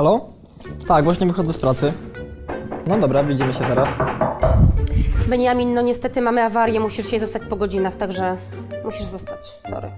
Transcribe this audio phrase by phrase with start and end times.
[0.00, 0.26] Halo?
[0.88, 1.92] Tak, właśnie wychodzę z pracy.
[2.86, 3.88] No dobra, widzimy się zaraz.
[5.28, 8.36] Beniamin, no niestety mamy awarię, musisz się zostać po godzinach, także
[8.84, 9.46] musisz zostać.
[9.68, 9.90] Sorry.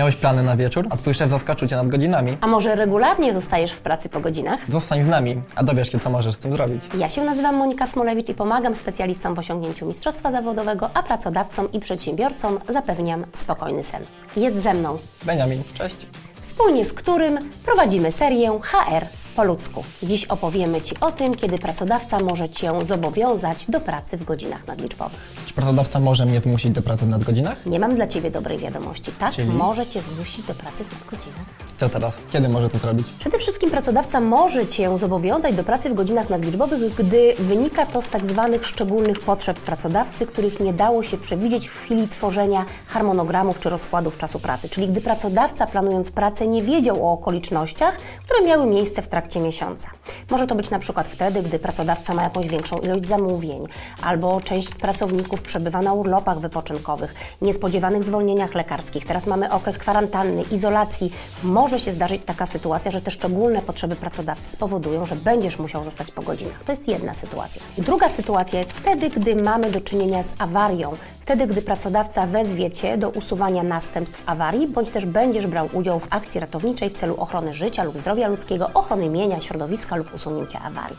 [0.00, 2.36] Miałeś plany na wieczór, a twój szef zaskoczył cię nad godzinami.
[2.40, 4.60] A może regularnie zostajesz w pracy po godzinach?
[4.68, 6.82] Zostań z nami, a dowiesz się, co możesz z tym zrobić.
[6.94, 11.80] Ja się nazywam Monika Smolewicz i pomagam specjalistom w osiągnięciu mistrzostwa zawodowego, a pracodawcom i
[11.80, 14.02] przedsiębiorcom zapewniam spokojny sen.
[14.36, 16.06] Jedz ze mną, Beniamin, cześć.
[16.42, 19.04] wspólnie z którym prowadzimy serię HR
[19.36, 19.84] po ludzku.
[20.02, 25.20] Dziś opowiemy Ci o tym, kiedy pracodawca może Cię zobowiązać do pracy w godzinach nadliczbowych.
[25.46, 27.66] Czy pracodawca może mnie zmusić do pracy w nadgodzinach?
[27.66, 29.12] Nie mam dla Ciebie dobrej wiadomości.
[29.18, 29.48] Tak, Czyli?
[29.48, 31.46] może Cię zmusić do pracy w nadgodzinach.
[31.76, 32.14] Co teraz?
[32.32, 33.06] Kiedy może to zrobić?
[33.18, 38.08] Przede wszystkim pracodawca może Cię zobowiązać do pracy w godzinach nadliczbowych, gdy wynika to z
[38.08, 43.70] tak zwanych szczególnych potrzeb pracodawcy, których nie dało się przewidzieć w chwili tworzenia harmonogramów czy
[43.70, 44.68] rozkładów czasu pracy.
[44.68, 49.90] Czyli gdy pracodawca planując pracę nie wiedział o okolicznościach, które miały miejsce w trakcie miesiąca.
[50.30, 53.66] Może to być na przykład wtedy, gdy pracodawca ma jakąś większą ilość zamówień,
[54.02, 59.06] albo część pracowników przebywa na urlopach wypoczynkowych, niespodziewanych zwolnieniach lekarskich.
[59.06, 61.12] Teraz mamy okres kwarantanny, izolacji.
[61.42, 66.10] Może się zdarzyć taka sytuacja, że te szczególne potrzeby pracodawcy spowodują, że będziesz musiał zostać
[66.10, 66.64] po godzinach.
[66.64, 67.62] To jest jedna sytuacja.
[67.78, 70.96] Druga sytuacja jest wtedy, gdy mamy do czynienia z awarią.
[71.20, 76.06] Wtedy, gdy pracodawca wezwie Cię do usuwania następstw awarii, bądź też będziesz brał udział w
[76.10, 80.96] akcji ratowniczej w celu ochrony życia lub zdrowia ludzkiego, ochrony mienia, środowiska lub usunięcia awarii.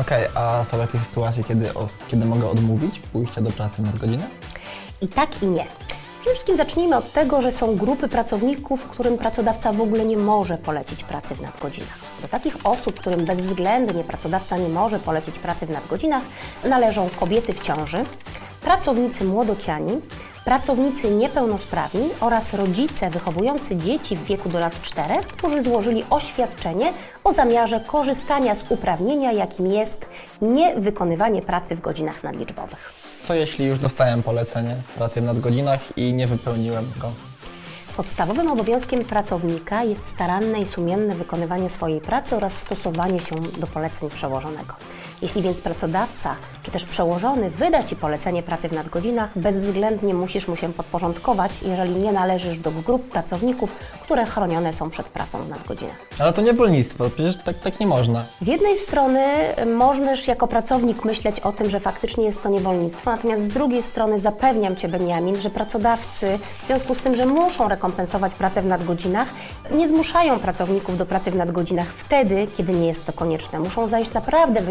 [0.00, 4.30] Okej, a są jakieś sytuacje, kiedy, o, kiedy mogę odmówić pójścia do pracy w nadgodzinę?
[5.02, 5.64] I tak i nie.
[6.20, 10.58] Przede wszystkim zacznijmy od tego, że są grupy pracowników, którym pracodawca w ogóle nie może
[10.58, 11.98] polecić pracy w nadgodzinach.
[12.22, 16.22] Do takich osób, którym bezwzględnie pracodawca nie może polecić pracy w nadgodzinach,
[16.64, 18.02] należą kobiety w ciąży,
[18.62, 20.00] pracownicy młodociani,
[20.44, 26.92] pracownicy niepełnosprawni oraz rodzice wychowujący dzieci w wieku do lat 4, którzy złożyli oświadczenie
[27.24, 30.06] o zamiarze korzystania z uprawnienia, jakim jest
[30.42, 32.92] niewykonywanie pracy w godzinach nadliczbowych.
[33.24, 37.12] Co jeśli już dostałem polecenie pracy w nadgodzinach i nie wypełniłem go?
[37.96, 44.10] Podstawowym obowiązkiem pracownika jest staranne i sumienne wykonywanie swojej pracy oraz stosowanie się do poleceń
[44.10, 44.74] przełożonego.
[45.22, 50.56] Jeśli więc pracodawca czy też przełożony wyda Ci polecenie pracy w nadgodzinach, bezwzględnie musisz mu
[50.56, 55.96] się podporządkować, jeżeli nie należysz do grup pracowników, które chronione są przed pracą w nadgodzinach.
[56.18, 58.24] Ale to niewolnictwo, przecież tak, tak nie można.
[58.40, 59.24] Z jednej strony
[59.76, 64.18] możesz jako pracownik myśleć o tym, że faktycznie jest to niewolnictwo, natomiast z drugiej strony
[64.18, 69.28] zapewniam Cię, Beniamin, że pracodawcy w związku z tym, że muszą rekompensować pracę w nadgodzinach,
[69.70, 73.58] nie zmuszają pracowników do pracy w nadgodzinach wtedy, kiedy nie jest to konieczne.
[73.58, 74.62] Muszą zajść naprawdę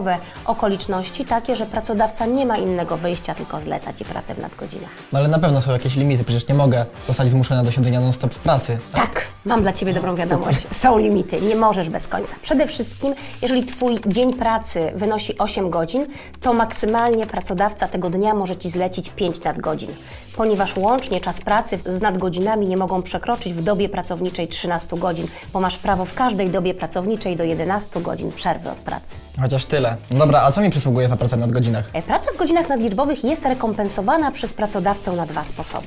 [0.00, 4.90] wyjątkowe okoliczności, takie, że pracodawca nie ma innego wyjścia, tylko zleca Ci pracę w nadgodzinach.
[5.12, 8.34] No ale na pewno są jakieś limity, przecież nie mogę zostać zmuszona do siedzenia non-stop
[8.34, 8.78] w pracy.
[8.92, 10.66] Tak, mam dla Ciebie dobrą wiadomość.
[10.72, 12.34] Są limity, nie możesz bez końca.
[12.42, 16.06] Przede wszystkim, jeżeli Twój dzień pracy wynosi 8 godzin,
[16.40, 19.88] to maksymalnie pracodawca tego dnia może Ci zlecić 5 nadgodzin,
[20.36, 25.60] ponieważ łącznie czas pracy z nadgodzinami nie mogą przekroczyć w dobie pracowniczej 13 godzin, bo
[25.60, 29.14] masz prawo w każdej dobie pracowniczej do 11 godzin przerwy od pracy.
[29.40, 29.96] Chociaż tyle.
[30.12, 31.84] No dobra, a co mi przysługuje za pracę w nadgodzinach?
[31.92, 35.86] E, Praca w godzinach nadliczbowych jest rekompensowana przez pracodawcę na dwa sposoby.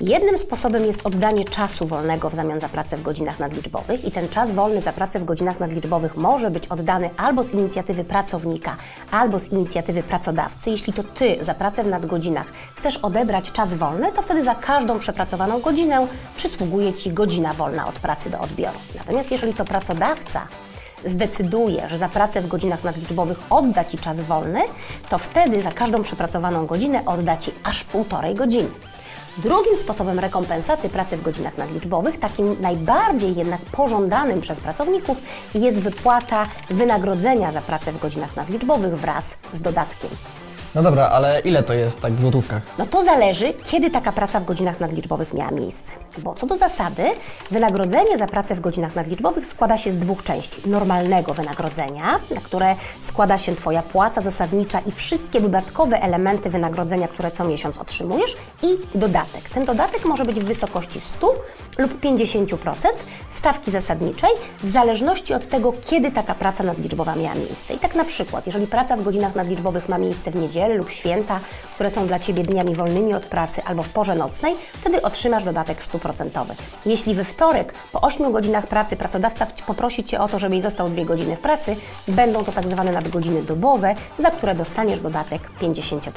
[0.00, 4.28] Jednym sposobem jest oddanie czasu wolnego w zamian za pracę w godzinach nadliczbowych i ten
[4.28, 8.76] czas wolny za pracę w godzinach nadliczbowych może być oddany albo z inicjatywy pracownika,
[9.10, 10.70] albo z inicjatywy pracodawcy.
[10.70, 12.46] Jeśli to Ty za pracę w nadgodzinach
[12.76, 16.06] chcesz odebrać czas wolny, to wtedy za każdą przepracowaną godzinę
[16.36, 18.78] przysługuje Ci godzina wolna od pracy do odbioru.
[18.98, 20.40] Natomiast jeżeli to pracodawca
[21.04, 24.60] zdecyduje, że za pracę w godzinach nadliczbowych odda Ci czas wolny,
[25.08, 28.68] to wtedy za każdą przepracowaną godzinę odda Ci aż półtorej godziny.
[29.38, 35.22] Drugim sposobem rekompensaty pracy w godzinach nadliczbowych, takim najbardziej jednak pożądanym przez pracowników,
[35.54, 40.10] jest wypłata wynagrodzenia za pracę w godzinach nadliczbowych wraz z dodatkiem.
[40.74, 42.62] No dobra, ale ile to jest tak w złotówkach?
[42.78, 45.92] No to zależy, kiedy taka praca w godzinach nadliczbowych miała miejsce.
[46.18, 47.02] Bo co do zasady,
[47.50, 50.70] wynagrodzenie za pracę w godzinach nadliczbowych składa się z dwóch części.
[50.70, 57.30] Normalnego wynagrodzenia, na które składa się Twoja płaca zasadnicza i wszystkie dodatkowe elementy wynagrodzenia, które
[57.30, 59.50] co miesiąc otrzymujesz i dodatek.
[59.54, 61.34] Ten dodatek może być w wysokości 100
[61.78, 62.56] lub 50%
[63.30, 64.30] stawki zasadniczej,
[64.62, 67.74] w zależności od tego, kiedy taka praca nadliczbowa miała miejsce.
[67.74, 71.40] I tak na przykład, jeżeli praca w godzinach nadliczbowych ma miejsce w niedzielę lub święta,
[71.74, 75.82] które są dla Ciebie dniami wolnymi od pracy albo w porze nocnej, wtedy otrzymasz dodatek
[75.82, 76.44] 100%.
[76.86, 81.04] Jeśli we wtorek po 8 godzinach pracy pracodawca poprosi Cię o to, żebyś został 2
[81.04, 81.76] godziny w pracy,
[82.08, 86.10] będą to tak zwane nadgodziny dobowe, za które dostaniesz dodatek 50%.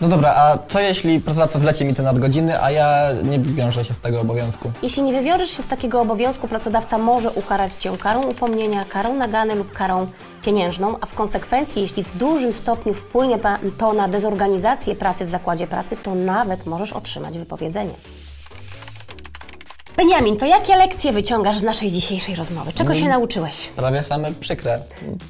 [0.00, 3.94] No dobra, a co jeśli pracodawca zleci mi te nadgodziny, a ja nie wiążę się
[3.94, 4.70] z tego obowiązku?
[4.82, 9.54] Jeśli nie wywiążesz się z takiego obowiązku, pracodawca może ukarać Cię karą upomnienia, karą nagany
[9.54, 10.06] lub karą
[10.44, 13.38] pieniężną, a w konsekwencji, jeśli w dużym stopniu wpłynie
[13.78, 17.94] to na dezorganizację pracy w zakładzie pracy, to nawet możesz otrzymać wypowiedzenie.
[19.98, 22.72] Beniamin, to jakie lekcje wyciągasz z naszej dzisiejszej rozmowy?
[22.72, 23.68] Czego się nauczyłeś?
[23.76, 24.78] Prawie same przykre.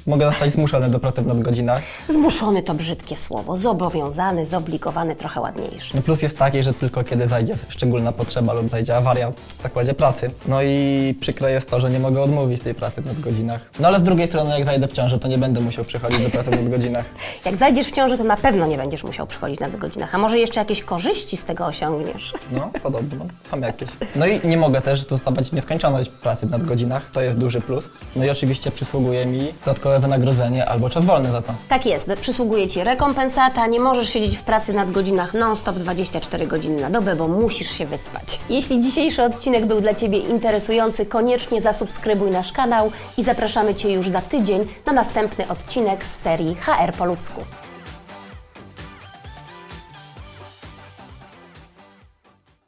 [0.07, 1.81] Mogę zostać zmuszony do pracy w nadgodzinach.
[2.09, 5.95] Zmuszony to brzydkie słowo, zobowiązany, zobligowany, trochę ładniejszy.
[5.95, 9.93] No Plus jest taki, że tylko kiedy zajdzie szczególna potrzeba lub zajdzie awaria w zakładzie
[9.93, 10.31] pracy.
[10.47, 13.69] No i przykre jest to, że nie mogę odmówić tej pracy w nadgodzinach.
[13.79, 16.29] No ale z drugiej strony, jak zajdę w ciąży, to nie będę musiał przychodzić do
[16.29, 17.05] pracy w nadgodzinach.
[17.45, 20.39] Jak zajdziesz w ciąży, to na pewno nie będziesz musiał przychodzić na godzinach, a może
[20.39, 22.33] jeszcze jakieś korzyści z tego osiągniesz.
[22.51, 23.25] No, podobno.
[23.51, 23.89] Są jakieś.
[24.15, 27.09] No i nie mogę też dostawać nieskończoność pracy w nadgodzinach.
[27.11, 27.85] To jest duży plus.
[28.15, 31.53] No i oczywiście przysługuje mi dodatkowe wynagrodzenie albo czas wolny za to.
[31.69, 36.81] Tak jest, przysługuje Ci rekompensata, nie możesz siedzieć w pracy nad godzinach non-stop 24 godziny
[36.81, 38.39] na dobę, bo musisz się wyspać.
[38.49, 44.09] Jeśli dzisiejszy odcinek był dla Ciebie interesujący, koniecznie zasubskrybuj nasz kanał i zapraszamy Cię już
[44.09, 47.41] za tydzień na następny odcinek z serii HR po ludzku.